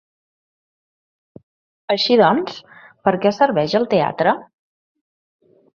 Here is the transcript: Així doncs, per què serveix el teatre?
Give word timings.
Així 1.97 2.17
doncs, 2.23 2.59
per 3.05 3.17
què 3.27 3.37
serveix 3.41 3.79
el 3.83 3.89
teatre? 3.95 4.35